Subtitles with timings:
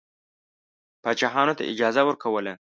[1.03, 2.53] پاچاهانو ته اجازه ورکوله.